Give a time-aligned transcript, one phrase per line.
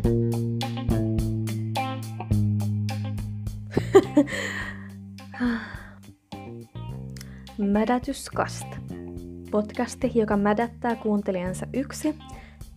[7.58, 8.68] Mädätyskast.
[9.52, 12.16] Podcasti, joka mädättää kuuntelijansa yksi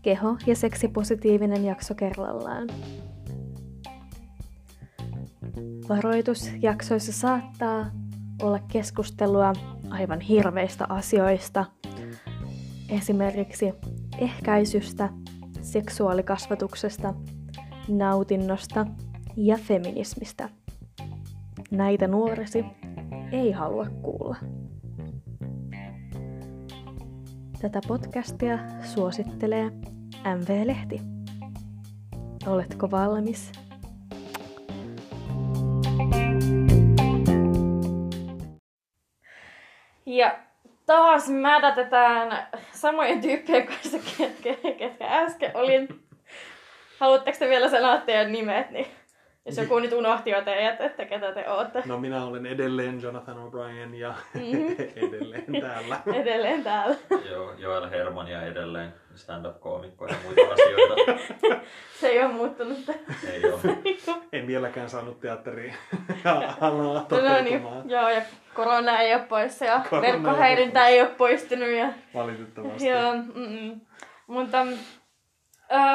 [0.02, 2.68] keho- ja seksipositiivinen jakso kerrallaan.
[5.88, 7.90] Varoitus jaksoissa saattaa
[8.42, 9.52] olla keskustelua
[9.90, 11.64] aivan hirveistä asioista,
[12.88, 13.72] esimerkiksi
[14.18, 15.08] ehkäisystä,
[15.74, 17.14] seksuaalikasvatuksesta,
[17.88, 18.86] nautinnosta
[19.36, 20.48] ja feminismistä.
[21.70, 22.64] Näitä nuoresi
[23.32, 24.36] ei halua kuulla.
[27.60, 28.58] Tätä podcastia
[28.94, 29.70] suosittelee
[30.36, 31.00] MV-lehti.
[32.46, 33.52] Oletko valmis?
[40.06, 40.43] Ja
[40.86, 45.88] taas mädätetään samojen tyyppien kanssa, ketkä, ketkä äsken olin.
[46.98, 48.86] Haluatteko te vielä sanoa teidän nimet, niin
[49.46, 51.82] jos joku nyt unohti jo teidät, että ketä te ootte.
[51.86, 54.76] No minä olen edelleen Jonathan O'Brien ja mm-hmm.
[55.06, 56.00] edelleen täällä.
[56.14, 56.96] edelleen täällä.
[57.30, 60.94] Joo, Joel Herman ja edelleen stand-up-koomikko ja muita asioita.
[62.00, 62.78] Se ei ole muuttunut.
[63.32, 63.60] ei ole.
[64.32, 65.74] En vieläkään saanut teatteria
[66.60, 67.44] alaa toteutumaan.
[67.44, 68.22] No niin, joo, ja
[68.54, 71.68] korona ei ole poissa ja verkkohäirintä ei ole poistunut.
[71.68, 71.92] Ja...
[72.14, 72.88] Valitettavasti.
[72.88, 73.80] Joo, mm-mm.
[74.26, 74.66] mutta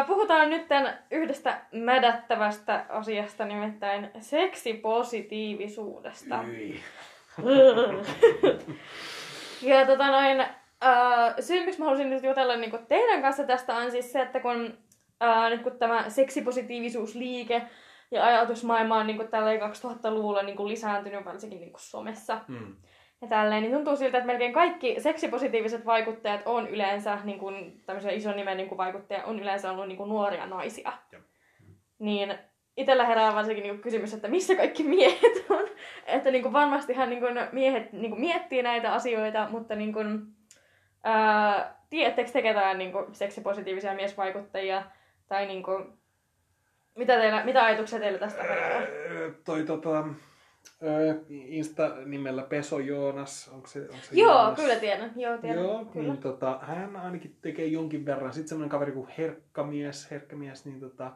[0.07, 0.67] puhutaan nyt
[1.11, 6.35] yhdestä mädättävästä asiasta, nimittäin seksipositiivisuudesta.
[9.61, 10.45] ja tota noin,
[10.85, 14.39] uh, syy, miksi mä halusin nyt jutella niin teidän kanssa tästä on siis se, että
[14.39, 14.77] kun,
[15.23, 17.61] uh, nyt kun tämä seksipositiivisuusliike
[18.11, 22.75] ja ajatusmaailma on niin tällä 2000-luvulla niin lisääntynyt varsinkin niin somessa, mm
[23.21, 28.15] ja tälleen, niin tuntuu siltä, että melkein kaikki seksipositiiviset vaikuttajat on yleensä, niin kuin, tämmöisen
[28.15, 30.93] ison nimen niin kuin vaikuttaja, on yleensä ollut niin kuin nuoria naisia.
[31.11, 31.19] Ja.
[31.99, 32.37] Niin
[32.77, 35.65] itsellä herää varsinkin niin kysymys, että missä kaikki miehet on.
[36.07, 40.21] että niin kuin varmastihan niin kuin miehet niin kuin miettii näitä asioita, mutta niin kuin,
[41.03, 44.83] ää, tiedättekö te ketään niin kuin seksipositiivisia miesvaikuttajia?
[45.27, 45.93] Tai niin kuin,
[46.95, 48.81] mitä, teillä, mitä ajatuksia teillä tästä herää?
[49.45, 50.07] toi tota,
[51.29, 54.59] Insta-nimellä Peso Joonas, onko se, onko se Joo, Joonas?
[54.59, 55.11] kyllä tiedän.
[55.15, 55.63] Joo, tiedän.
[55.63, 56.13] Joo, kyllä.
[56.13, 58.33] Niin, tota, hän ainakin tekee jonkin verran.
[58.33, 61.11] Sitten semmoinen kaveri kuin Herkkamies, Herkkämies, niin tota,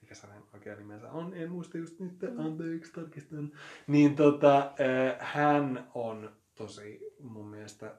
[0.00, 2.38] mikä se hänen oikea nimensä on, en muista just nyt, mm.
[2.38, 3.52] anteeksi tarkistan.
[3.86, 4.72] Niin tota,
[5.18, 7.94] hän on tosi mun mielestä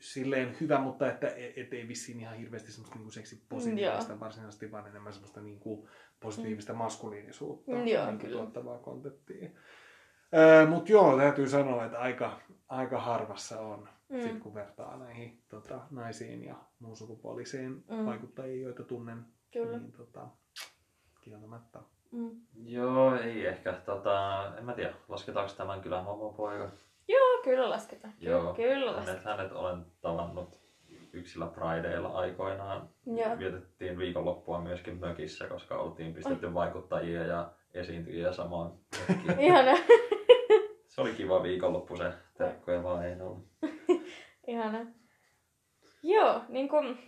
[0.00, 4.86] silleen hyvä, mutta että et ei vissiin ihan hirveästi semmoista niinku seksipositiivista mm, varsinaisesti, vaan
[4.86, 5.88] enemmän semmoista niinku
[6.20, 6.78] positiivista mm.
[6.78, 8.36] maskuliinisuutta mm, joo, niin kyllä.
[8.36, 9.50] tuottavaa kontenttia.
[10.68, 14.20] Mutta joo, täytyy sanoa, että aika, aika harvassa on, mm.
[14.20, 18.06] sit kun vertaa näihin tota, naisiin ja muun sukupuolisiin mm.
[18.06, 19.24] vaikuttajiin, joita tunnen.
[19.52, 19.78] Kyllä.
[19.78, 20.28] Niin, tota,
[21.20, 21.80] kieltämättä.
[22.12, 22.30] Mm.
[22.64, 23.72] Joo, ei ehkä.
[23.72, 26.04] Tota, en mä tiedä, lasketaanko tämän kyllä
[26.36, 26.70] poika?
[27.08, 28.14] Joo, kyllä lasketaan.
[28.20, 29.38] Joo, kyllä lasketaan.
[29.38, 30.60] Hänet, olen tavannut
[31.12, 32.88] yksillä Prideilla aikoinaan.
[33.06, 33.38] Joo.
[33.38, 38.72] Vietettiin viikonloppua myöskin mökissä, koska oltiin pistetty vaikuttajia ja esiintyjiä samaan
[39.38, 39.72] Ihana.
[40.88, 43.46] Se oli kiva viikonloppu se terkkoja vaan ei ollut.
[44.46, 44.86] Ihana.
[46.02, 46.98] Joo, niin kuin...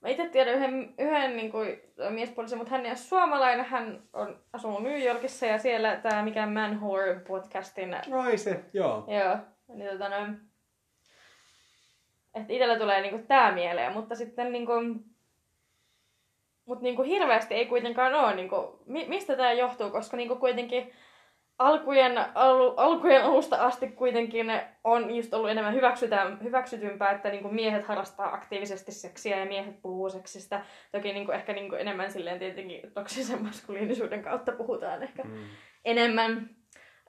[0.00, 3.64] Mä itse tiedän yhden, yhden niin kuin, miespuolisen, mutta hän ei ole suomalainen.
[3.64, 7.96] Hän on asunut New Yorkissa ja siellä tämä mikä Man Whore podcastin...
[8.12, 9.04] Ai se, joo.
[9.08, 9.36] Joo.
[9.68, 10.40] Niin, tota, noin,
[12.34, 14.72] että itsellä tulee niinku tää mieleen, mutta sitten niinku,
[16.64, 20.92] mut niinku hirveästi ei kuitenkaan ole, niinku, mi, mistä tämä johtuu, koska niinku kuitenkin
[21.58, 24.46] alkujen, al, alkujen alusta asti kuitenkin
[24.84, 25.74] on just ollut enemmän
[26.42, 30.64] hyväksytympää, että niinku miehet harrastaa aktiivisesti seksiä ja miehet puhuu seksistä.
[30.92, 35.44] Toki niinku ehkä niinku enemmän silleen tietenkin toksisen maskuliinisuuden kautta puhutaan ehkä mm.
[35.84, 36.50] enemmän.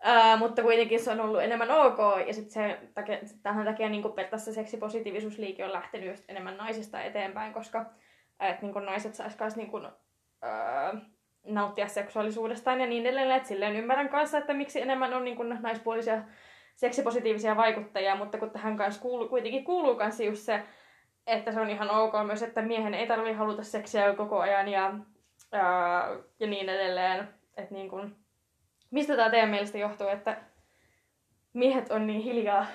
[0.07, 4.03] Uh, mutta kuitenkin se on ollut enemmän ok, ja sitten se takia, tähän takia niin
[4.03, 7.85] periaatteessa seksipositiivisuusliike on lähtenyt just enemmän naisista eteenpäin, koska
[8.39, 9.87] et, niin naiset sais niin kuin,
[11.53, 13.31] nauttia seksuaalisuudestaan ja niin edelleen.
[13.31, 16.23] Et silleen ymmärrän kanssa, että miksi enemmän on niin kuin, naispuolisia
[16.75, 20.61] seksipositiivisia vaikuttajia, mutta kun tähän kanssa kuuluu, kuitenkin kuuluu kanssa just se,
[21.27, 24.89] että se on ihan ok myös, että miehen ei tarvitse haluta seksiä koko ajan ja,
[25.53, 27.29] uh, ja niin edelleen.
[27.57, 28.15] Että niin kuin,
[28.91, 30.37] Mistä tämä teidän mielestä johtuu, että
[31.53, 32.65] miehet on niin hiljaa?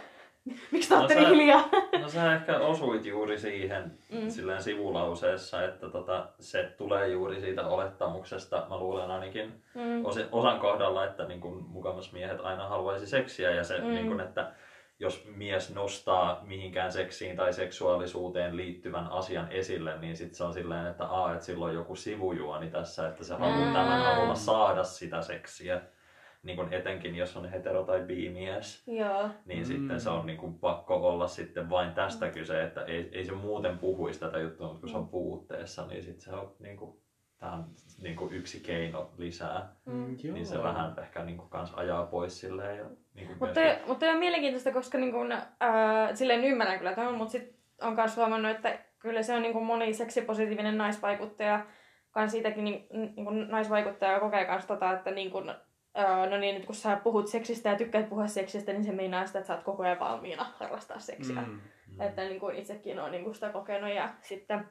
[0.73, 1.69] Miksi te no olette niin hiljaa?
[2.00, 4.31] no sä ehkä osuit juuri siihen mm.
[4.31, 8.67] silleen sivulauseessa, että tota, se tulee juuri siitä olettamuksesta.
[8.69, 10.05] Mä luulen ainakin mm.
[10.32, 13.88] osan kohdalla, että niin kun, mukamas miehet aina haluaisi seksiä ja se, mm.
[13.88, 14.52] niin kun, että
[14.99, 20.87] jos mies nostaa mihinkään seksiin tai seksuaalisuuteen liittyvän asian esille, niin sitten se on silleen,
[20.87, 25.23] että, a, että sillä on joku sivujuoni tässä, että se haluaa tämän avulla saada sitä
[25.23, 25.81] seksiä
[26.44, 29.29] niin kuin etenkin jos on hetero- tai biimies, Joo.
[29.44, 29.64] niin mm.
[29.64, 33.32] sitten se on niin kuin pakko olla sitten vain tästä kyse, että ei, ei se
[33.32, 37.00] muuten puhuisi tätä juttua, mutta kun se on puutteessa, niin sitten se on niin kuin,
[37.38, 37.64] tähän
[38.02, 39.75] niin kuin yksi keino lisää.
[39.85, 40.17] Mm.
[40.32, 42.79] Niin se vähän ehkä niin kuin kans ajaa pois silleen.
[42.79, 46.94] Ja, niin kuin Mutta myöskin- mutta on mielenkiintoista, koska niin kun, ää, silleen ymmärrän kyllä
[46.94, 51.67] tämän, mutta sit on myös huomannut, että kyllä se on niin kuin moni seksipositiivinen naisvaikuttaja,
[52.11, 55.55] kans siitäkin niin, niin kuin naisvaikuttaja kokee kans tota, että niin kuin,
[55.94, 59.26] ää, no niin, nyt kun sä puhut seksistä ja tykkäät puhua seksistä, niin se meinaa
[59.26, 61.41] sitä, että sä oot koko ajan valmiina harrastaa seksiä.
[61.41, 61.61] Mm.
[61.96, 62.00] Mm.
[62.00, 64.69] Että niin kuin itsekin olen niin kuin sitä kokenut ja sitten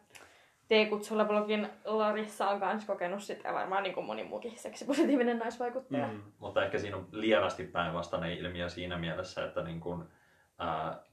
[0.67, 6.07] T-kutsulla blogin Larissa on myös kokenut sitä ja varmaan niin kuin moni muukin seksipositiivinen naisvaikuttaja.
[6.07, 6.21] Mm.
[6.39, 10.03] Mutta ehkä siinä on lievästi päinvastainen ilmiö siinä mielessä, että niin kuin,
[10.59, 11.03] ää,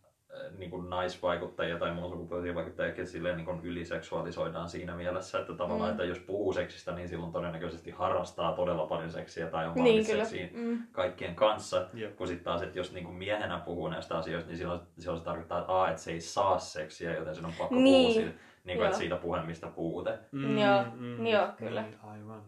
[0.59, 5.88] niin kuin naisvaikuttajia tai muun sukupuolisia vaikuttajia silleen niin kuin yliseksuaalisoidaan siinä mielessä, että tavallaan,
[5.91, 5.93] Mm.
[5.93, 10.06] että jos puhuu seksistä, niin silloin todennäköisesti harrastaa todella paljon seksiä tai on Niin, valmis
[10.06, 10.25] kyllä.
[10.25, 10.79] seksiin Mm.
[10.93, 11.88] kaikkien kanssa.
[11.94, 12.17] Jep.
[12.17, 15.25] Kun sitten taas, että jos niin kuin miehenä puhuu näistä asioista, niin silloin, silloin se
[15.25, 18.06] tarkoittaa, että, a, että se ei saa seksiä, joten sen on pakko Niin.
[18.06, 20.19] puhua siitä, niin kuin, että siitä puhemista puute.
[20.33, 20.85] Joo,
[21.31, 21.83] joo, kyllä.
[21.83, 22.43] Niin, aivan.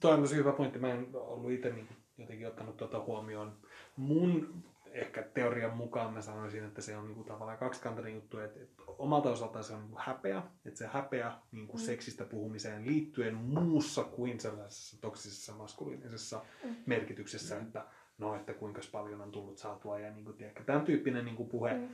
[0.00, 0.78] Toi on tosi hyvä pointti.
[0.78, 1.88] Mä en ollut itse niin
[2.18, 3.52] jotenkin ottanut tuota huomioon.
[3.96, 4.64] Mun
[4.94, 8.82] ehkä teorian mukaan mä sanoisin, että se on niin kuin tavallaan kaksikantainen juttu, että, että
[8.86, 11.86] omalta osaltaan se on niin kuin häpeä, että se häpeä niin kuin Mm.
[11.86, 16.76] seksistä puhumiseen liittyen muussa kuin sellaisessa toksisessa maskuliinisessa Mm.
[16.86, 17.84] merkityksessä, että
[18.18, 21.48] no, että kuinka paljon on tullut saatua ja niin kuin, tiedätkö, tämän tyyppinen niin kuin
[21.48, 21.88] puhe, Mm.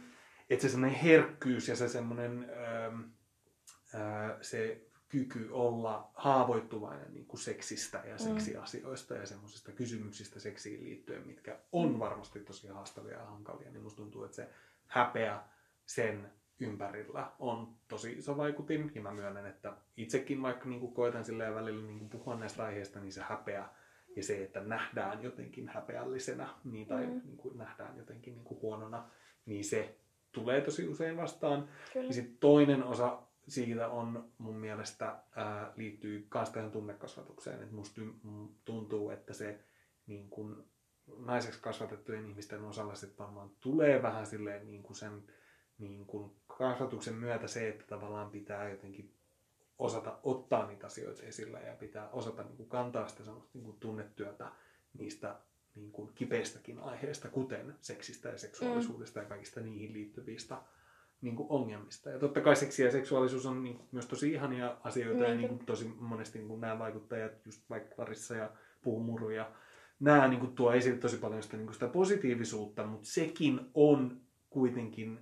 [0.51, 3.01] että se semmoinen herkkyys ja se semmoinen ähm,
[3.95, 11.27] äh, se kyky olla haavoittuvainen niin kuin seksistä ja seksiasioista ja semmoisista kysymyksistä seksiin liittyen,
[11.27, 14.49] mitkä on varmasti tosi haastavia ja hankalia, niin musta tuntuu, että se
[14.87, 15.41] häpeä
[15.87, 16.31] sen
[16.61, 18.93] ympärillä on tosi iso vaikutin.
[18.95, 22.65] Ja mä myönnän, että itsekin vaikka niin kuin koitan silleen välillä niin kuin puhua näistä
[22.65, 23.69] aiheista, niin se häpeä
[24.17, 27.21] ja se, että nähdään jotenkin häpeällisenä niin, tai Mm.
[27.25, 29.09] niin kuin nähdään jotenkin niin kuin huonona,
[29.47, 29.97] niin se
[30.33, 31.69] tulee tosi usein vastaan.
[31.93, 32.07] Kyllä.
[32.07, 37.63] Ja sitten toinen osa siitä on mun mielestä ää, liittyy myös tähän tunnekasvatukseen.
[37.63, 38.01] Et musta
[38.65, 39.65] tuntuu, että se
[40.07, 40.67] niin kun,
[41.19, 45.23] naiseksi kasvatettujen ihmisten osalla sit varmaan tulee vähän silleen niin kuin sen
[45.79, 49.15] niin kun, kasvatuksen myötä se, että tavallaan pitää jotenkin
[49.79, 54.53] osata ottaa niitä asioita esille ja pitää osata niin kantaa sitä semmoista niin tunnetyötä
[54.99, 55.41] niistä
[55.75, 60.63] niin kuin kipeistäkin aiheista, kuten seksistä ja seksuaalisuudesta ja kaikista niihin liittyvistä
[61.23, 62.11] niin kuin ongelmista.
[62.11, 65.49] Ja totta kai seksi ja seksuaalisuus on niin kuin myös tosi ihania asioita ja Niin,
[65.49, 68.51] kuin tosi monesti niin kuin nämä vaikuttajat, just vaikka Larissa ja
[68.83, 69.51] Puumuru ja
[70.01, 74.21] nämä niin kuin tuo esille tosi paljon sitä, niin kuin sitä positiivisuutta, mutta sekin on
[74.51, 75.19] kuitenkin,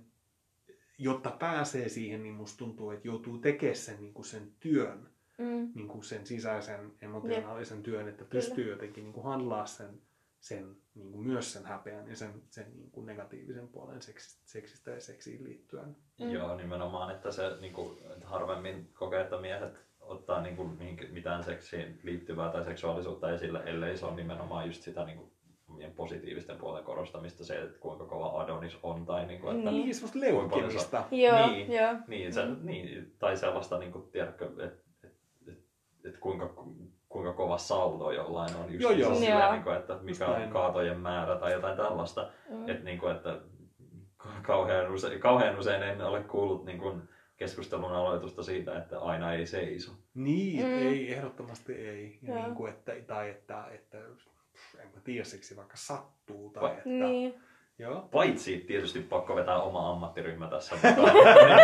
[0.97, 5.71] jotta pääsee siihen, niin musta tuntuu, että joutuu tekemään sen, niin kuin sen työn, Mm.
[5.75, 8.31] niin kuin sen sisäisen emotionaalisen työn, että Kyllä.
[8.31, 10.01] pystyy jotenkin niin kuin handlaa sen,
[10.39, 14.91] sen niin kuin myös sen häpeän ja sen, sen niin kuin negatiivisen puolen seksistä, seksistä
[14.91, 15.95] ja seksiin liittyen.
[16.19, 16.31] Mm.
[16.31, 20.77] Joo, nimenomaan, että se niin kuin, että harvemmin kokee, että miehet ottaa niin kuin,
[21.11, 25.31] mitään seksiin liittyvää tai seksuaalisuutta esille, ellei se on nimenomaan just sitä niin kuin,
[25.69, 29.95] omien positiivisten puolen korostamista, se, että kuinka kova Adonis on tai niin kuin, että Niin.
[29.95, 31.03] Semmoista leukkimista.
[31.11, 31.71] Joo, Niin.
[31.71, 31.95] joo.
[32.07, 35.15] Niin, se, niin, tai sellaista, niin kuin, tiedätkö, että et,
[35.47, 35.57] et,
[36.05, 36.53] et kuinka,
[37.09, 38.65] kuinka kova saldo jollain on.
[38.73, 39.13] Just Joo, joo.
[39.13, 39.51] silleen, Joo.
[39.51, 42.29] niin kuin, että mikä on kaatojen määrä tai jotain tällaista.
[42.49, 42.69] Mm.
[42.69, 43.37] Että, niin kuin, että
[44.41, 47.01] kauhean, usein, kauhean usein en ole kuullut niin kuin,
[47.37, 49.91] keskustelun aloitusta siitä, että aina ei seiso.
[50.13, 50.71] Niin, Mm.
[50.77, 52.19] ei, ehdottomasti ei.
[52.21, 53.97] Ja niin kuin, että, tai että, että
[54.79, 56.49] en mä tiedä, siksi vaikka sattuu.
[56.49, 57.43] Tai Va- että, Niin.
[57.79, 58.01] Joo.
[58.11, 61.13] Paitsi tietysti pakko vetää oma ammattiryhmä tässä mukaan.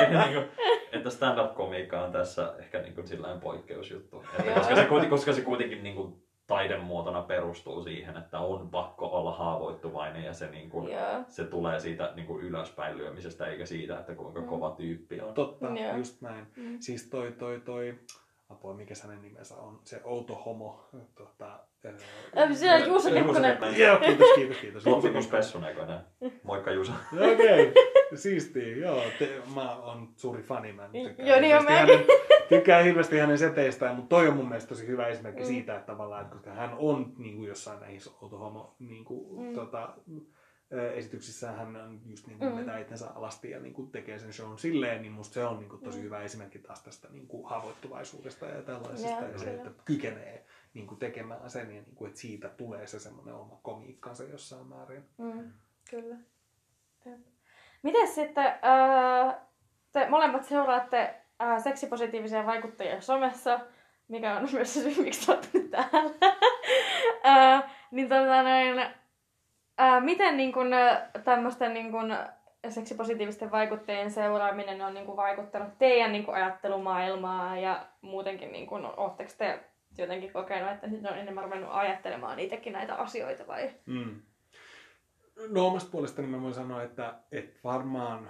[0.10, 0.46] niin kuin,
[0.92, 4.24] että stand-up-komiikka on tässä ehkä niin kuin sillain poikkeusjuttu.
[4.40, 9.32] Että koska, se, koska se kuitenkin niin kuin taidemuotona perustuu siihen, että on pakko olla
[9.32, 10.90] haavoittuvainen ja se, niin kuin,
[11.28, 14.48] se tulee siitä niin kuin ylöspäin lyömisestä eikä siitä, että kuinka Mm.
[14.48, 15.34] kova tyyppi on.
[15.34, 15.98] Totta, Joo.
[15.98, 16.48] just näin.
[16.56, 16.78] Mm.
[16.80, 18.00] Siis toi, toi, toi,
[18.50, 20.90] apua, mikä hänen nimensä on, se outo homo.
[21.16, 21.60] Tota,
[22.54, 23.58] Se on Juuso Kekkonen.
[23.77, 24.86] Joo, kiitos, kiitos, kiitos.
[24.86, 26.00] Loppimus Pessun näköinen.
[26.44, 26.94] Moikka Jusa.
[27.34, 27.74] Okei,
[28.15, 28.75] siistiä.
[28.77, 30.74] Joo, te, mä oon suuri fani.
[30.74, 31.77] Mä tykkään Joo, niin on mäkin.
[31.80, 32.06] hänen,
[32.50, 35.48] tykkään hirveästi hänen seteistään, mutta toi on mun mielestä tosi hyvä esimerkki Mm.
[35.48, 39.54] siitä, että tavallaan, että koska hän on niin kuin jossain näissä autohomo niin kuin, Mm.
[39.56, 39.94] tota,
[40.94, 42.58] esityksissä hän on just niin kuin Mm.
[42.58, 45.70] vetää itsensä alasti ja niin kuin tekee sen shown silleen, niin musta se on niin
[45.70, 46.04] kuin tosi Mm.
[46.04, 49.10] hyvä esimerkki taas tästä niin kuin haavoittuvaisuudesta ja tällaisesta.
[49.22, 49.58] Joo, ja se, kyllä.
[49.58, 53.60] että kykenee niin kuin tekemään sen ja niin kuin, että siitä tulee se semmoinen oma
[53.63, 55.03] komiikkansa jossain määrin.
[55.17, 55.51] Mm.
[55.89, 56.15] Kyllä.
[57.84, 59.36] Miten sitten, äh,
[59.91, 63.60] te molemmat seuraatte äh, seksipositiivisia vaikuttajia somessa,
[64.08, 66.12] mikä on myös se syy, miksi olette nyt täällä.
[67.25, 68.79] äh, niin tota noin,
[69.82, 70.72] äh, miten niin kun,
[71.24, 72.15] tämmöisten niin kun,
[72.70, 78.94] seksipositiivisten vaikuttajien seuraaminen on niin kun, vaikuttanut teidän niin kun, ajattelumaailmaa ja muutenkin, niin kun,
[78.98, 79.60] ootteko te
[80.02, 83.74] jotenkin kokenut, että nyt on enemmän ruvennut ajattelemaan itsekin näitä asioita vai?
[83.86, 84.22] Mm.
[85.50, 88.30] No omasta puolestani mä voin sanoa, että, että varmaan,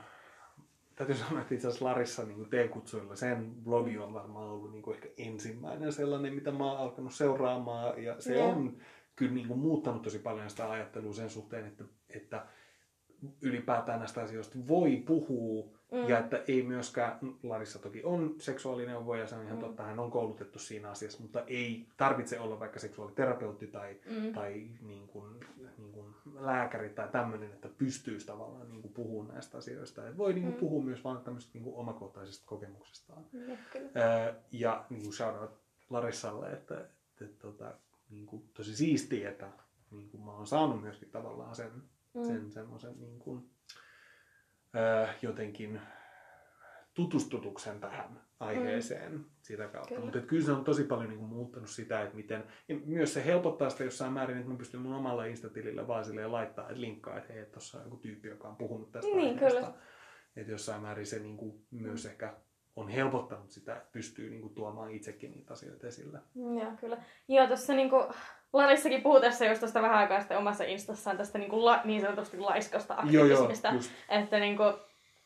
[0.96, 4.96] täytyy sanoa, että itse asiassa Larissa niin T-kutsuilla sen blogi on varmaan ollut niin kuin
[4.96, 8.04] ehkä ensimmäinen sellainen, mitä mä oon alkanut seuraamaan.
[8.04, 8.50] Ja se Joo.
[8.50, 8.78] on
[9.16, 12.46] kyllä niin kuin muuttanut tosi paljon sitä ajattelua sen suhteen, että, että
[13.42, 16.10] ylipäätään näistä asioista voi puhua Mm.
[16.10, 19.62] ja että ei myöskään, Larissa toki on seksuaalineuvoja ja se on ihan Mm.
[19.62, 24.34] totta, hän on koulutettu siinä asiassa, mutta ei tarvitse olla vaikka seksuaaliterapeutti tai Mm.
[24.34, 25.40] tai niin kuin,
[25.78, 30.08] niin kuin lääkäri tai tämmöinen, että pystyisi tavallaan niin kuin puhumaan näistä asioista.
[30.08, 30.60] Et voi niin kuin Mm.
[30.60, 33.26] puhua myös vaan tämmöistä niin kuin omakohtaisesta kokemuksestaan.
[33.96, 37.74] Ää, ja niin kuin shout out Larissalle, että, että, että tota,
[38.10, 39.50] niin kuin, tosi siistiä, että
[39.92, 41.72] niin kuin mä oon saanut myöskin tavallaan sen,
[42.16, 42.24] Mm.
[42.24, 43.50] sen semmoisen niin kuin,
[44.74, 45.82] ää, jotenkin
[46.94, 49.26] tutustutuksen tähän aiheeseen mm.
[49.42, 49.90] sitä kautta.
[49.90, 50.04] Kyllä.
[50.04, 53.26] Mutta kyllä se on tosi paljon niin kuin, muuttanut sitä, että miten, ja myös se
[53.26, 57.18] helpottaa sitä jossain määrin, että mä pystyn mun omalla Insta-tilillä vaan silleen laittaa, että linkkaa,
[57.18, 59.60] että hei, tuossa on joku tyyppi, joka on puhunut tästä Niin, aiheesta.
[59.60, 59.74] kyllä.
[60.36, 62.38] Että jossain määrin se niin kuin, myös ehkä
[62.76, 66.20] on helpottanut sitä, että pystyy niin kuin, tuomaan itsekin niitä asioita esille.
[66.36, 66.98] Joo, kyllä.
[67.28, 68.04] Joo, tuossa niinku,
[68.54, 72.40] Larissakin puhuu tässä just tuosta vähän aikaa sitten omassa instassaan tästä niinku la, niin sanotusti
[72.40, 73.70] laiskasta Joo, joo, aktivismista.
[73.74, 73.92] just.
[74.10, 74.64] Että niinku,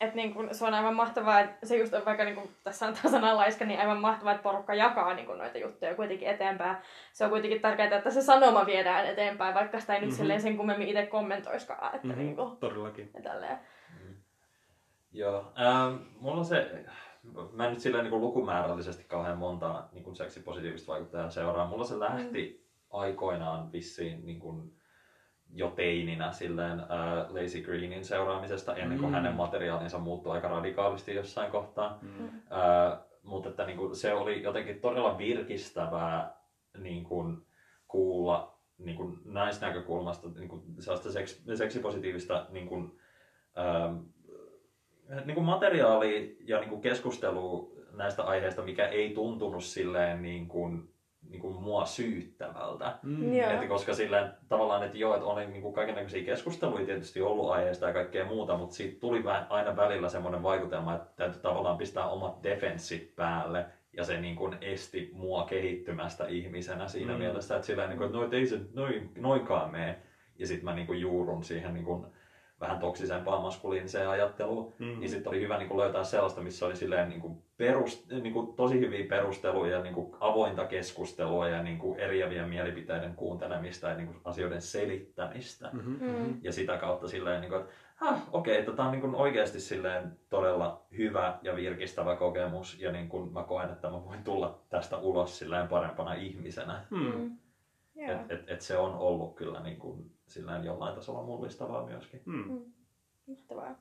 [0.01, 3.11] et niinku, se on aivan mahtavaa, että se just on vaikka niinku, tässä on tämä
[3.11, 6.77] sana laiska, niin aivan mahtavaa, että porukka jakaa niinku, noita juttuja kuitenkin eteenpäin.
[7.13, 10.17] Se on kuitenkin tärkeää, että se sanoma viedään eteenpäin, vaikka sitä ei nyt Mhm.
[10.17, 11.95] silleen sen kummemmin itse kommentoiskaan.
[11.95, 12.21] Että Mm-hmm.
[12.23, 13.09] niinku, Todellakin.
[13.13, 13.59] ja tälleen.
[15.11, 15.53] Joo.
[15.61, 16.71] Ähm, mulla on se,
[17.51, 21.67] mä en nyt silleen niin lukumäärällisesti kauhean monta niin seksipositiivista vaikuttajaa seuraa.
[21.67, 24.73] Mulla se lähti aikoinaan vissiin niin kuin
[25.53, 26.87] jo teininä silleen äh,
[27.29, 29.13] Lazy Greenin seuraamisesta ennen kuin Mm.
[29.13, 31.99] hänen materiaalinsa muuttui aika radikaalisti jossain kohtaa.
[32.01, 32.25] Mm.
[32.27, 36.35] Äh, mutta että niin kuin, se oli jotenkin todella virkistävää
[36.77, 37.45] niin kuin,
[37.87, 42.99] kuulla niin kuin, naisnäkökulmasta niin kuin, sellaista seks, seksipositiivista niin kuin,
[43.57, 43.97] ähm,
[45.25, 50.89] niin kuin materiaalia ja niin kuin keskustelua näistä aiheista, mikä ei tuntunut silleen niin kuin,
[51.29, 52.97] niin kuin mua syyttävältä.
[53.03, 53.33] Mm.
[53.35, 53.49] Joo.
[53.51, 57.87] Että koska silleen tavallaan, että joo, että oli niin kuin kaikenlaisia keskusteluja tietysti ollut aiheesta
[57.87, 62.43] ja kaikkea muuta, mutta siitä tuli aina välillä semmoinen vaikutelma, että täytyy tavallaan pistää omat
[62.43, 67.19] defenssit päälle ja se niin kuin esti mua kehittymästä ihmisenä siinä Mm.
[67.19, 69.97] mielessä, että silleen, niin kuin, että no, et ei se noin, noinkaan mene.
[70.39, 72.05] Ja sitten mä niin kuin juurun siihen niin kuin
[72.61, 74.73] vähän toksisempaan maskuliiniseen ajatteluun.
[74.79, 74.99] Mm.
[74.99, 78.33] Niin sitten oli hyvä niin kuin löytää sellaista, missä oli silleen, niin kuin perust, niin
[78.33, 83.89] kuin tosi hyviä perusteluja ja niin kuin avointa keskustelua ja niin kuin eriävien mielipiteiden kuuntelemista
[83.89, 85.69] ja niin kuin asioiden selittämistä.
[85.73, 86.07] Mm-hmm.
[86.07, 86.39] Mm.
[86.41, 89.59] Ja sitä kautta silleen, niin kuin, että ah, okei, että tämä on niin kuin oikeasti
[89.59, 92.79] silleen todella hyvä ja virkistävä kokemus.
[92.79, 96.85] Ja niin kuin mä koen, että mä voin tulla tästä ulos silleen parempana ihmisenä.
[96.89, 96.99] Mm.
[96.99, 97.37] Mm.
[97.95, 98.11] Joo.
[98.11, 102.21] Et, et, et se on ollut kyllä niin kuin, silleen jollain tasolla mullistavaa myöskin.
[102.25, 102.61] Mm.
[103.27, 103.75] Mahtavaa.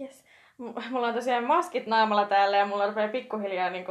[0.00, 0.24] Yes.
[0.58, 3.84] Mulla on tosiaan maskit naamalla täällä ja mulla rupeaa pikkuhiljaa niin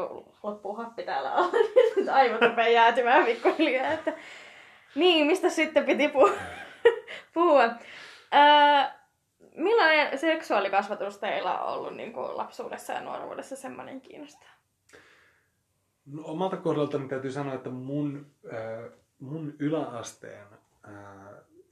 [0.43, 1.51] loppuu happi täällä alla.
[1.95, 3.91] Nyt aivot rupeaa jäätymään pikkuhiljaa.
[3.91, 4.13] Että...
[4.95, 6.31] Niin, mistä sitten piti puhua?
[7.34, 7.63] puhua?
[7.63, 8.89] Öö,
[9.55, 14.50] millainen seksuaalikasvatus teillä on ollut niin kuin lapsuudessa ja nuoruudessa semmoinen kiinnostaa?
[16.05, 20.48] No, omalta kohdaltani täytyy sanoa, että mun, äh, mun yläasteen
[20.88, 20.93] äh,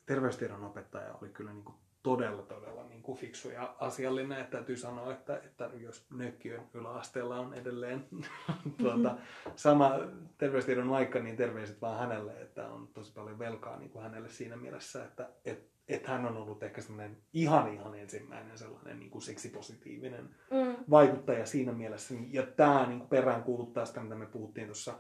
[0.06, 4.40] terveystiedon opettaja oli kyllä niin kuin todella, todella niin kuin fiksu ja asiallinen.
[4.40, 8.06] Että täytyy sanoa, että, että jos Nökkiön yläasteella on edelleen
[8.78, 9.18] tuota,
[9.56, 10.00] sama
[10.38, 14.56] terveystiedon vaikka, niin terveiset vaan hänelle, että on tosi paljon velkaa niin kuin hänelle siinä
[14.56, 19.22] mielessä, että et, et hän on ollut ehkä sellainen ihan ihan ensimmäinen sellainen niin kuin
[19.22, 20.76] seksipositiivinen Mm.
[20.90, 22.14] vaikuttaja siinä mielessä.
[22.32, 24.94] Ja tämä niin perään kuuluttaa sitä, mitä me puhuttiin tuossa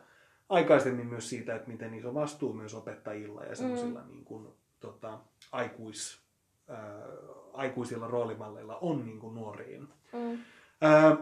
[0.50, 4.09] aikaisemmin myös siitä, että miten iso vastuu myös opettajilla ja semmoisilla mm.
[4.09, 4.47] niin kuin,
[4.79, 5.19] tota,
[5.51, 6.21] aikuis,
[6.67, 7.00] ää,
[7.53, 9.88] aikuisilla roolimalleilla on niin kuin nuoriin.
[10.13, 10.39] Mm.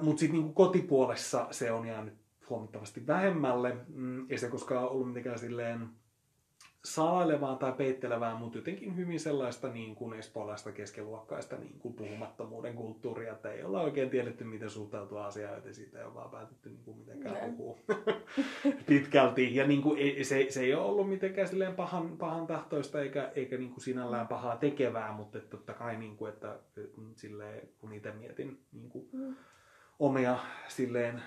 [0.02, 2.14] Mutta sitten niin kotipuolessa se on jäänyt
[2.50, 3.78] huomattavasti vähemmälle.
[3.88, 5.90] Mm, ei se koskaan ollut mitenkään silleen
[6.86, 13.32] salailevaa tai peittelevää, mutta jotenkin hyvin sellaista niin kuin espoolaista keskeluokkaista niin kuin puhumattomuuden kulttuuria,
[13.34, 16.84] että ei olla oikein tiedetty, miten suhtautua asiaan, joten siitä ei ole vaan päätetty niin
[16.86, 17.78] kuin mitenkään puhua
[18.88, 19.56] pitkälti.
[19.56, 23.32] Ja niin kuin, ei, se, se ei ole ollut mitenkään silleen pahan, pahan tahtoista eikä,
[23.36, 26.82] eikä niin kuin sinällään pahaa tekevää, mutta että totta kai niin kuin, että että
[27.16, 29.36] silleen, kun itse mietin niin kuin Mm.
[30.00, 31.22] omia silleen,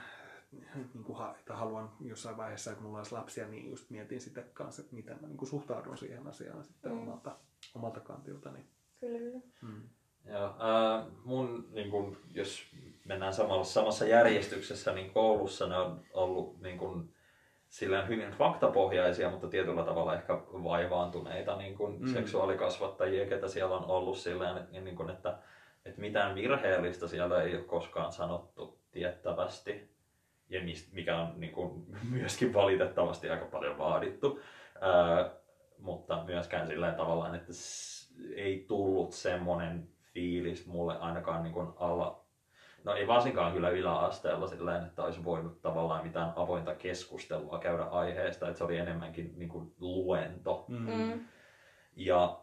[0.94, 4.82] niin kuin, että haluan jossain vaiheessa, kun mulla olisi lapsia, niin just mietin sitä kanssa,
[4.82, 7.02] että miten mä niin kuin suhtaudun siihen asiaan sitten Mm.
[7.02, 7.36] omalta,
[7.74, 8.64] omalta kantiltani.
[9.00, 9.40] Kyllä, kyllä.
[9.62, 9.82] Mm.
[10.24, 12.62] Joo, äh, mun, niin kun, jos
[13.04, 17.14] mennään samalla, samassa järjestyksessä, niin koulussa ne on ollut niin kun,
[17.68, 22.06] silleen hyvin faktapohjaisia, mutta tietyllä tavalla ehkä vaivaantuneita niin kun, Mm.
[22.12, 25.38] seksuaalikasvattajia, ketä siellä on ollut silleen, niin kun, että,
[25.84, 29.93] että mitään virheellistä siellä ei ole koskaan sanottu tiettävästi,
[30.54, 30.60] ja
[30.92, 34.40] mikä on niin kun, myöskin valitettavasti aika paljon vaadittu.
[34.80, 35.30] Ää,
[35.78, 37.52] mutta myöskään silleen tavallaan, että
[38.36, 42.24] ei tullut semmoinen fiilis mulle ainakaan niin kuin alla,
[42.84, 48.48] no ei varsinkaan kyllä yläasteella silleen, että olisi voinut tavallaan mitään avointa keskustelua käydä aiheesta,
[48.48, 50.64] että se oli enemmänkin niin kuin luento.
[50.68, 50.90] Mm.
[50.90, 51.20] Mm.
[51.96, 52.40] Ja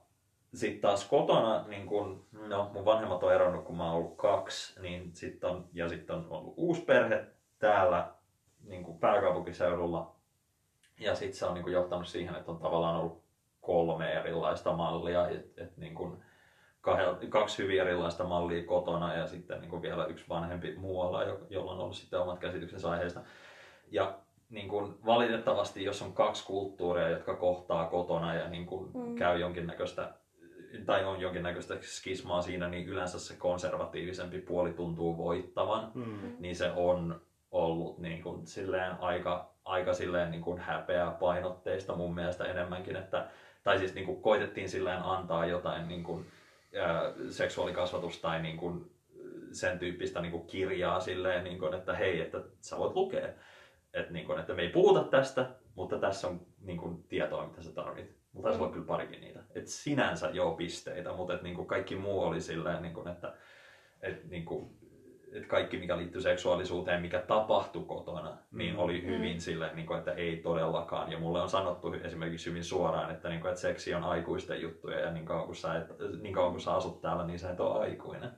[0.54, 4.82] sitten taas kotona, niin kun, no mun vanhemmat on eronnut, kun mä oon ollut kaksi,
[4.82, 7.26] niin sit on, ja sitten on ollut uusi perhe
[7.62, 8.08] täällä
[8.68, 10.12] niin kuin pääkaupunkiseudulla.
[11.00, 13.22] Ja sitten se on niin kuin johtanut siihen, että on tavallaan ollut
[13.62, 16.24] kolme erilaista mallia, että et, niin kuin
[16.82, 21.40] kahel- kaksi hyvin erilaista mallia kotona ja sitten niin kuin vielä yksi vanhempi muualla, jo-
[21.50, 23.22] jolla on ollut sitten omat käsityksensä aiheesta.
[23.92, 24.14] Ja
[24.50, 29.16] niin kuin valitettavasti, jos on kaksi kulttuuria, jotka kohtaa kotona ja niin kuin Mm.
[29.16, 30.14] käy jonkinnäköistä
[30.86, 35.92] tai on jonkinnäköistä skismaa siinä, niin yleensä se konservatiivisempi puoli tuntuu voittavan.
[35.94, 36.36] Mm.
[36.40, 42.16] Niin se on ollut niin kuin silleen aika, aika silleen niin kuin häpeä painotteista mun
[42.16, 43.28] mielestä enemmänkin, että
[43.64, 46.26] tai siis niin kuin koitettiin silleen antaa jotain niin kuin,
[46.82, 48.92] ää, seksuaalikasvatusta tai niin kuin,
[49.52, 53.28] sen tyyppistä niin kuin kirjaa silleen, niin kuin, että hei, että sä voit lukea.
[53.94, 57.62] Että, niin kuin, että me ei puhuta tästä, mutta tässä on niin kuin, tietoa, mitä
[57.62, 58.18] sä tarvit.
[58.34, 58.64] Mutta taisi Mm.
[58.64, 59.40] olla kyllä parikin niitä.
[59.56, 63.34] Et sinänsä joo pisteitä, mutta et, niin kuin, kaikki muu oli silleen, niin kuin, että
[64.02, 64.78] et, niin kuin,
[65.32, 68.80] et kaikki mikä liittyy seksuaalisuuteen, mikä tapahtui kotona, niin Mm.
[68.80, 69.40] oli hyvin Mm.
[69.40, 71.12] silleen, niin kuin, että ei todellakaan.
[71.12, 75.00] Ja mulle on sanottu esimerkiksi hyvin suoraan, että, niin kuin, että seksi on aikuisten juttuja
[75.00, 75.88] ja niin kauan kun sä, et,
[76.22, 78.32] niin kauan kun sä asut täällä, niin sä et ole aikuinen.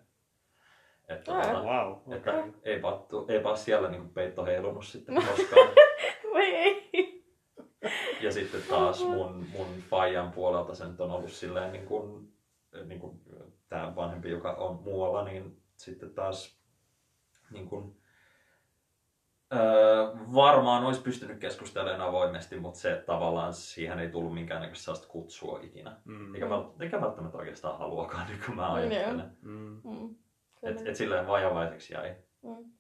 [1.10, 1.44] Että, Aa.
[1.44, 2.18] tuota, Wow, okei.
[2.18, 2.88] että eipä,
[3.28, 5.70] eipä siellä niin kuin peitto heilunut sitten koskaan.
[6.34, 7.24] Voi ei.
[8.22, 12.34] Ja sitten taas mun, mun faijan puolelta se nyt on ollut silleen niin kuin,
[12.86, 13.20] niin kuin
[13.70, 16.63] tämä vanhempi, joka on muualla, niin sitten taas
[17.54, 17.96] niin kuin,
[19.54, 19.62] öö,
[20.34, 25.98] varmaan olisi pystynyt keskustelemaan avoimesti, mutta se tavallaan siihen ei tullut minkäännäköistä sellaista kutsua ikinä.
[26.06, 26.36] Mm.
[26.36, 26.48] Eikä,
[26.80, 29.32] eikä välttämättä oikeastaan haluakaan, niin kuin mä ajattelen.
[29.42, 29.82] Mm.
[29.84, 30.16] Mm.
[30.64, 32.16] Et, et silleen vajavaiseksi jäi.
[32.42, 32.72] Mm.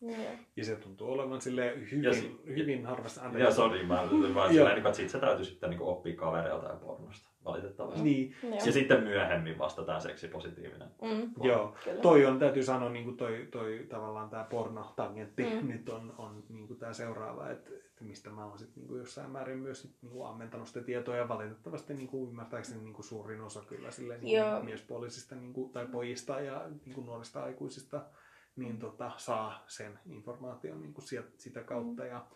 [0.00, 0.16] Joo.
[0.56, 3.22] Ja se tuntuu olevan silleen Ja hyvin, si- hyvin harvassa.
[3.38, 3.94] Ja sori, mä,
[4.34, 8.02] mä silleen, niin että sit se täytyy sitten niin oppia kavereilta ja pornosta, valitettavasti.
[8.02, 8.54] Niin, Joo.
[8.54, 10.88] Ja sitten myöhemmin vasta tämä seksipositiivinen.
[11.02, 11.32] Mm.
[11.42, 11.74] joo.
[11.84, 12.00] Kyllä.
[12.00, 15.68] Toi on, täytyy sanoa, niin kuin toi, toi tavallaan tämä pornotangentti Mm.
[15.72, 19.30] nyt on, on niin kuin tämä seuraava, että, että mistä mä oon sitten niin jossain
[19.30, 23.04] määrin myös sit, niin kuin ammentanut sitä tietoa ja valitettavasti niin kuin ymmärtääkseni niin kuin
[23.04, 24.50] suurin osa kyllä silleen, niin Joo.
[24.50, 28.02] kuin miespuolisista niin kuin, tai pojista ja niin kuin nuorista aikuisista
[28.56, 32.04] niin tota, saa sen informaation niin kuin sieltä, sitä kautta.
[32.04, 32.26] Ja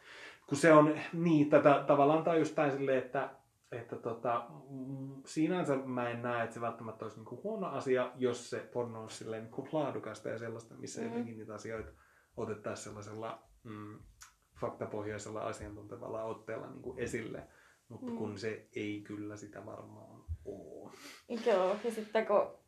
[0.47, 3.31] kun se on niin, tätä, tavallaan tämä on just tämä silleen, että,
[3.73, 8.51] että tota, mm, sinänsä mä en näe, että se välttämättä olisi niinku huono asia, jos
[8.51, 11.07] se porno olisi silleen niinku laadukasta ja sellaista, missä Mm.
[11.07, 11.91] jotenkin niitä asioita
[12.37, 13.99] otettaisiin sellaisella mm,
[14.61, 17.49] faktapohjaisella asiantuntevalla otteella niinku esille.
[17.89, 18.17] Mutta Mm.
[18.19, 20.93] kun se ei kyllä sitä varmaan ole.
[21.47, 22.59] Joo, ja sitten kun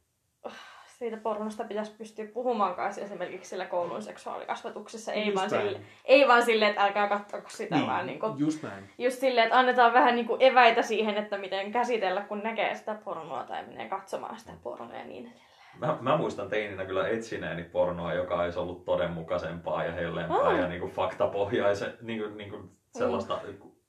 [1.03, 5.69] siitä pornosta pitäisi pystyä puhumaan kanssa esimerkiksi sillä koulun seksuaalikasvatuksessa, ei Just vaan, näin.
[5.69, 8.85] sille, ei vaan silleen, että älkää katsoko sitä, niin, vaan niin kuin, just näin.
[8.99, 12.95] just silleen, että annetaan vähän niin kuin eväitä siihen, että miten käsitellä, kun näkee sitä
[13.05, 15.47] pornoa tai menee katsomaan sitä pornoa ja niin edelleen.
[15.79, 20.59] Mä, mä muistan teininä kyllä etsineeni pornoa, joka olisi ollut todenmukaisempaa ja helleempää Ah.
[20.59, 23.41] ja niin kuin faktapohjaisen, niin kuin, niin kuin sellaista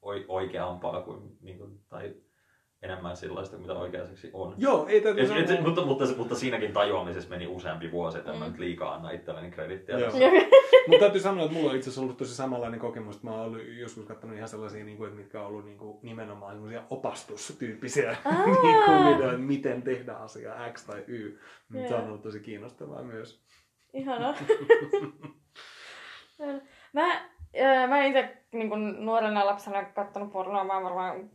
[0.02, 2.14] oi, oikeampaa kuin, niin kuin, tai
[2.84, 4.56] enemmän sellaista, mitä oikeaseksi on.
[4.58, 5.44] Joo, ei täytyy Et, sanoa.
[5.44, 8.52] et, mutta, mutta, mutta, siinäkin tajuamisessa meni useampi vuosi, että en mä Mm.
[8.52, 9.96] nyt liikaa anna itselleni kredittiä.
[10.88, 13.46] Mutta täytyy sanoa, että mulla on itse asiassa ollut tosi samanlainen kokemus, että mä oon
[13.46, 16.84] ollut joskus katsonut ihan sellaisia, niin kuin, että mitkä on ollut niin kuin, nimenomaan semmoisia
[16.90, 18.10] opastustyyppisiä
[18.46, 21.40] niin kuin, videoita, että miten tehdä asiaa X tai Y.
[21.74, 21.88] Joo.
[21.88, 23.44] Se on ollut tosi kiinnostavaa myös.
[23.94, 24.34] Ihana.
[26.94, 27.12] mä,
[27.62, 31.30] ää, mä itse niin nuorena lapsena katsonut pornoa, mä varmaan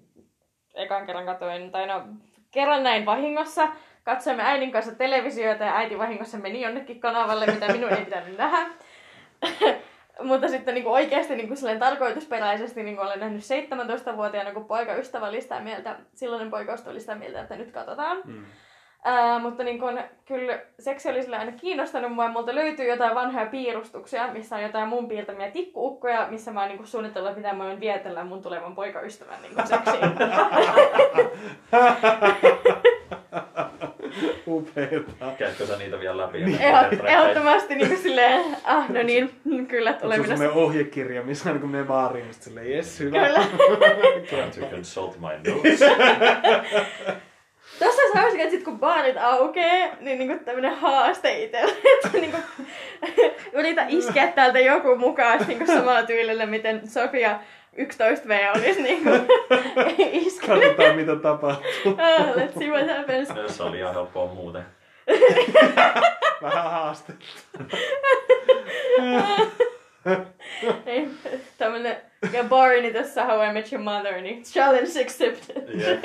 [0.78, 2.02] ekan kerran katoin, tai no
[2.50, 3.68] kerran näin vahingossa.
[4.04, 8.68] Katsoimme äidin kanssa televisiota ja äiti vahingossa meni jonnekin kanavalle, mitä minun ei pitänyt nähdä.
[10.22, 14.94] Mutta sitten niin kuin oikeasti niin kuin tarkoitusperäisesti niin kuin olen nähnyt 17-vuotiaana, kun poika
[14.94, 18.20] ystävä sitä mieltä, silloinen poika oli sitä mieltä, että nyt katsotaan.
[18.24, 18.44] Mm.
[19.04, 22.28] Ää, mutta niin kun, kyllä seksi oli aina kiinnostanut mua.
[22.28, 26.86] Multa löytyy jotain vanhoja piirustuksia, missä on jotain mun piirtämiä tikkuukkoja, missä mä oon niin
[26.86, 30.02] suunnitellut, mitä mä voin vietellä mun tulevan poikaystävän niin seksiin.
[34.46, 35.12] Upeeta.
[35.38, 36.44] Käytkö sä niitä vielä läpi?
[36.44, 36.58] Niin.
[37.06, 39.30] Ehdottomasti niin kuin silleen, ah no niin,
[39.68, 40.34] kyllä tulee minä.
[40.34, 43.18] Onko ohjekirja, missä aina kun me baariin, niin silleen, yes, hyvä.
[43.18, 44.50] Kyllä.
[44.60, 45.80] to consult my notes.
[47.78, 51.72] Tässä olisi hauska, että sit kun baarit aukee, niin niinku tämmönen haaste itselle,
[52.04, 52.38] että niinku,
[53.58, 57.38] yritä iskeä täältä joku mukaan niinku samalla tyylillä, miten Sofia
[57.76, 59.10] 11V olisi niinku
[60.12, 60.62] iskenyt.
[60.62, 61.92] Katsotaan mitä tapahtuu.
[61.92, 63.28] oh, let's see what happens.
[63.56, 64.62] Se oli ihan helppoa muuten.
[66.42, 67.24] Vähän haastetta.
[70.86, 71.08] Ei,
[71.58, 71.96] tämmönen
[72.32, 75.74] ja Barney tässä How I Met Your Mother, niin challenge accepted.
[75.74, 75.98] Yeah.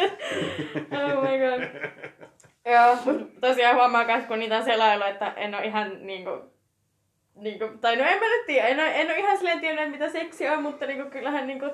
[1.13, 1.92] oh my god.
[2.66, 6.30] Joo, mutta tosiaan huomaa myös, kun niitä on selailu, että en ole ihan niinku,
[7.36, 10.10] niinku tai no en mä nyt tiedä, en ole, en ole ihan silleen tiennyt, mitä
[10.10, 11.66] seksi on, mutta niinku, kyllähän niinku,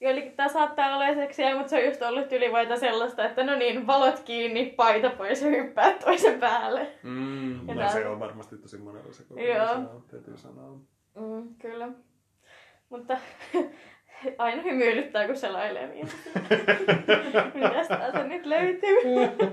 [0.00, 3.86] joillekin tämä saattaa olla seksiä, mutta se on just ollut ylivoita sellaista, että no niin,
[3.86, 6.86] valot kiinni, paita pois ja hyppää toisen päälle.
[7.02, 10.02] Mm, ja no, se on varmasti tosi monella se Joo.
[10.10, 10.78] täytyy sanoa.
[11.14, 11.88] Mm, kyllä.
[12.90, 13.18] Mutta
[14.38, 16.08] aina hymyilyttää, kun selailee niin.
[17.54, 18.98] Mitäs täältä nyt löytyy?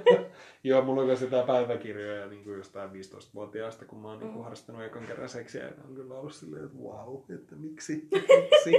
[0.64, 4.44] Joo, mulla on sitä päiväkirjoja niin kuin jostain 15-vuotiaasta, kun mä oon niin kuin, mm.
[4.44, 5.64] harrastanut ekan kerran seksiä.
[5.64, 8.72] Ja on kyllä ollut silleen, että wow, että miksi, miksi.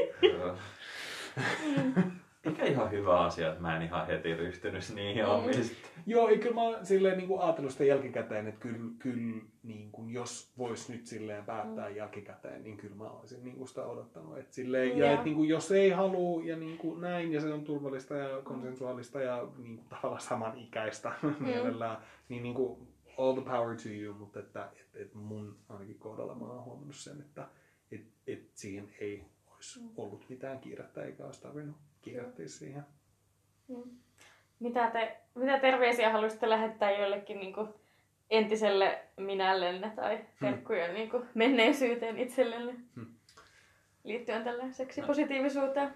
[2.50, 5.30] Mikä ihan hyvä asia, että mä en ihan heti ryhtynyt niihin mm.
[5.30, 5.88] omista.
[6.06, 9.92] Joo, ei kyllä mä oon silleen niin kuin ajatellut sitä jälkikäteen, että kyllä, kyllä niin
[9.92, 11.96] kuin, jos vois nyt silleen päättää mm.
[11.96, 14.38] jälkikäteen, niin kyllä mä olisin niin kuin sitä odottanut.
[14.38, 17.40] Että silleen, mm, ja että niin kuin, jos ei halua ja niin kuin näin, ja
[17.40, 21.34] se on turvallista ja konsensuaalista ja niin kuin, tavallaan samanikäistä mm.
[21.38, 21.96] mielellään,
[22.28, 26.34] niin, niin kuin, all the power to you, mutta että et, et mun ainakin kohdalla
[26.34, 27.48] mä oon huomannut sen, että
[27.92, 31.76] et, et siihen ei olisi ollut mitään kiirettä eikä olisi tarvinnut
[32.08, 32.82] kiirettiä siihen.
[33.68, 33.82] Mm.
[34.60, 37.68] Mitä, te, mitä terveisiä haluaisitte lähettää jollekin niin kuin
[38.30, 40.26] entiselle minällenne tai hmm.
[40.40, 43.06] terkkujen niin kuin menneisyyteen itsellenne hmm.
[44.04, 45.94] liittyen tällä seksipositiivisuuteen?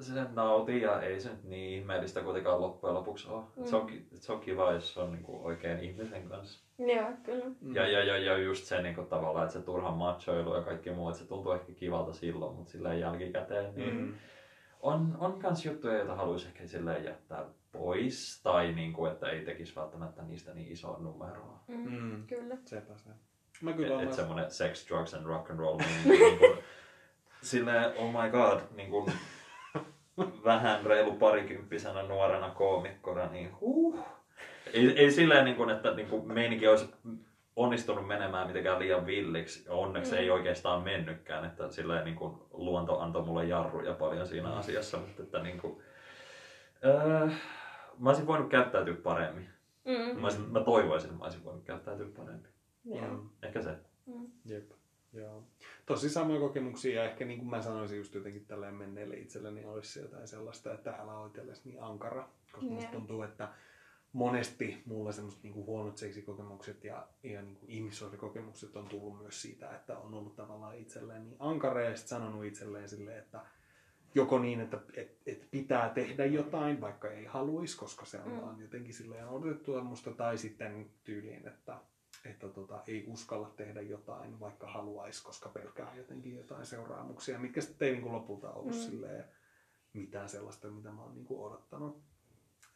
[0.00, 3.44] Se nautii ja ei se nyt niin ihmeellistä kuitenkaan loppujen lopuksi ole.
[3.56, 3.64] Mm.
[3.64, 6.64] Se, on, se on kiva, jos on niin kuin oikein ihmisen kanssa.
[6.78, 7.44] Joo, kyllä.
[7.72, 10.90] Ja, ja, ja, ja just se niin kuin, tavallaan, että se turha machoilu ja kaikki
[10.90, 14.14] muu, että se tuntuu ehkä kivalta silloin, mutta silleen jälkikäteen niin mm
[14.84, 19.44] on, on kans juttuja, joita haluaisi ehkä silleen jättää pois, tai niin kuin, että ei
[19.44, 21.60] tekisi välttämättä niistä niin isoa numeroa.
[21.68, 22.26] Mm, mm.
[22.26, 22.56] Kyllä.
[22.64, 23.10] Sepä se.
[23.60, 26.58] Mä kyllä et, et semmonen sex, drugs and rock and roll, niin, niin kuin,
[27.42, 29.12] silleen, oh my god, niin kuin,
[30.44, 33.98] vähän reilu parikymppisenä nuorena koomikkona, niin huh.
[34.72, 36.88] Ei, ei silleen, niin kuin, että niin kuin meininki olisi
[37.56, 39.68] onnistunut menemään mitenkään liian villiksi.
[39.68, 40.18] Onneksi mm.
[40.18, 44.58] ei oikeastaan mennytkään, että sillä niin kuin, luonto antoi mulle jarruja paljon siinä mm.
[44.58, 45.82] asiassa, mutta että niin kuin,
[46.84, 47.28] öö,
[47.98, 49.48] mä olisin voinut käyttäytyä paremmin.
[49.84, 50.20] Mm.
[50.20, 52.48] Mä, olisin, mä toivoisin, että mä olisin voinut käyttäytyä paremmin.
[52.84, 53.28] Mm.
[53.42, 53.76] Ehkä se.
[54.06, 54.26] Mm.
[54.44, 54.70] Jep.
[55.12, 55.42] Joo.
[55.86, 60.00] Tosi samoja kokemuksia ja ehkä niin kuin mä sanoisin just jotenkin tälleen menneelle itselleni olisi
[60.00, 61.30] jotain sellaista, että älä ole
[61.64, 62.28] niin ankara.
[62.52, 62.74] Koska yeah.
[62.74, 63.48] musta tuntuu, että
[64.14, 69.76] monesti mulla semmoiset niin huonot seksikokemukset ja, ja niin kuin ihmissuhdekokemukset on tullut myös siitä,
[69.76, 73.40] että on ollut tavallaan itselleen niin ankara ja sitten sanonut itselleen silleen, että
[74.14, 78.40] joko niin, että et, et pitää tehdä jotain, vaikka ei haluaisi, koska se on mm.
[78.40, 81.78] vaan jotenkin silleen odotettua musta, tai sitten tyyliin, että,
[82.24, 87.88] että tota, ei uskalla tehdä jotain, vaikka haluaisi, koska pelkää jotenkin jotain seuraamuksia, mitkä sitten
[87.88, 88.80] ei niin kuin lopulta ollut mm.
[88.80, 89.24] silleen
[89.92, 92.02] mitään sellaista, mitä mä oon niin kuin odottanut.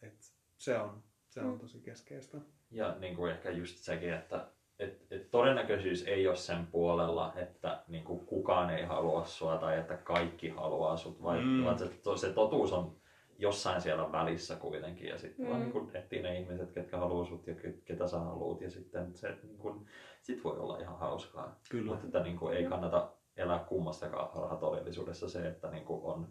[0.03, 1.03] Et se on
[1.39, 1.59] se on mm.
[1.59, 2.39] tosi keskeistä.
[2.71, 4.47] Ja niin kuin ehkä just sekin, että
[4.79, 9.79] et, et todennäköisyys ei ole sen puolella, että niin kuin kukaan ei halua sua tai
[9.79, 11.65] että kaikki haluaa sut, vaan, mm.
[11.65, 12.97] vaan se, se totuus on
[13.39, 15.09] jossain siellä välissä kuitenkin.
[15.09, 15.51] Ja sitten mm.
[15.51, 18.61] vaan niin etsii ne ihmiset, ketkä haluaa sut ja ketä sä haluat.
[18.61, 19.87] Ja sitten se niin kuin,
[20.23, 21.61] sit voi olla ihan hauskaa.
[21.71, 21.91] Kyllä.
[21.91, 26.29] Mutta että niin kuin, ei kannata elää kummastakaan harhatodellisuudessa se, että niin kuin on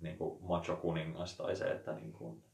[0.00, 2.51] niin kuin macho kuningas tai se, että, niin kuin, että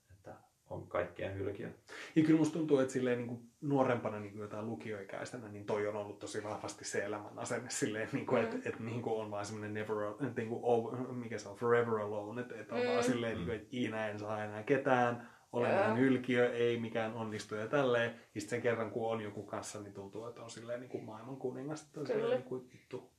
[0.70, 1.70] on kaikkien hylkiö.
[2.16, 5.87] Ja kyllä musta tuntuu, että silleen niin kuin nuorempana niin kuin jotain lukioikäisenä, niin toi
[5.88, 8.44] on ollut tosi vahvasti se elämän asenne silleen, niin kuin, Mm.
[8.44, 9.96] että, että niin kuin on vaan semmoinen never,
[10.28, 12.87] että niin kuin, over, mikä se on, forever alone, että, että on Mm.
[12.88, 17.14] vaan silleen, niin kuin, että ikinä en saa enää ketään, olen ihan hylkiö, ei mikään
[17.14, 18.11] onnistu ja tälleen.
[18.35, 21.04] Ja sitten sen kerran, kun on joku kanssa, niin tuntuu, että on silleen niin kuin
[21.04, 22.20] maailman kuningas, että on Kyllä.
[22.20, 23.11] silleen niin kuin vittu,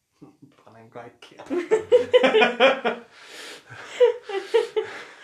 [0.66, 1.44] panen kaikkia.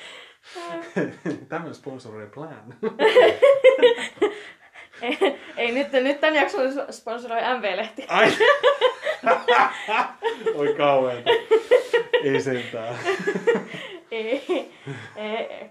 [1.49, 2.75] Tämmöinen sponsoroi plan.
[5.01, 6.61] ei, ei nyt, nyt tämän jakson
[6.93, 8.05] sponsoroi MV-lehti.
[8.09, 8.31] Ai!
[10.55, 11.29] Oi kauheeta.
[12.23, 12.95] Ei sentään.
[14.11, 14.71] ei, ei,
[15.15, 15.69] ei.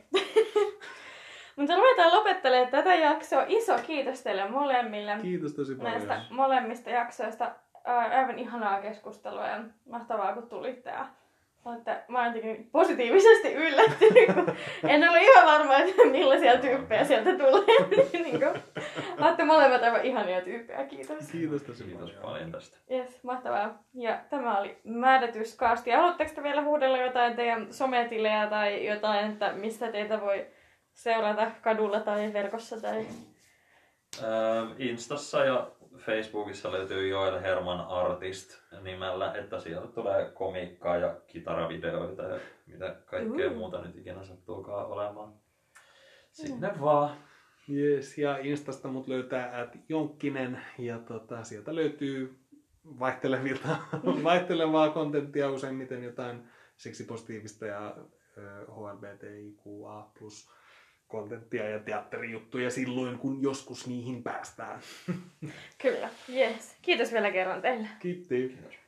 [1.56, 3.44] Mutta ruvetaan lopettelemaan tätä jaksoa.
[3.48, 5.92] Iso kiitos teille molemmille Kiitos tosi paljon.
[5.92, 7.50] näistä molemmista jaksoista.
[8.18, 10.90] Aivan ihanaa keskustelua ja mahtavaa kun tulitte.
[10.90, 11.06] Ja
[11.64, 14.56] olette, mä olen jotenkin positiivisesti yllättynyt, kun
[14.90, 17.88] en ollut ihan varma, että millaisia tyyppejä sieltä tulee.
[18.24, 18.62] niin kuin,
[19.20, 21.30] olette molemmat aivan ihania tyyppejä, kiitos.
[21.32, 22.22] Kiitos tosi Kiitos paljon.
[22.22, 22.78] paljon tästä.
[22.90, 23.82] Yes, mahtavaa.
[23.94, 25.90] Ja tämä oli Määrätyskasti.
[25.90, 30.46] Haluatteko te vielä huudella jotain teidän sometilejä tai jotain, että mistä teitä voi
[30.92, 33.06] seurata kadulla tai verkossa tai...
[34.22, 35.70] Öö, Instassa ja
[36.06, 38.50] Facebookissa löytyy Joel Herman Artist
[38.82, 43.56] nimellä, että sieltä tulee komiikkaa ja kitaravideoita ja mitä kaikkea Mm.
[43.56, 45.32] muuta nyt ikinä sattuukaan olemaan.
[46.32, 47.16] Sinne vaan.
[47.70, 52.38] Yes, ja Instasta mut löytää at Jonkkinen ja tota, sieltä löytyy
[52.98, 53.68] vaihtelevilta,
[54.24, 57.96] vaihtelevaa kontenttia useimmiten jotain seksipositiivista ja
[58.38, 60.50] ö, HLBTIQA plus
[61.08, 64.80] kontenttia ja teatterijuttuja silloin, kun joskus niihin päästään.
[65.82, 66.76] Kyllä, yes.
[66.82, 67.88] Kiitos vielä kerran teille.
[67.98, 68.48] Kiitti.
[68.48, 68.83] Kiitos.